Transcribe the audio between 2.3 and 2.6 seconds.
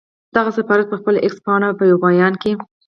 کې